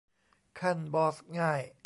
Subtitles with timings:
[0.59, 1.61] ขั้นบอสง่าย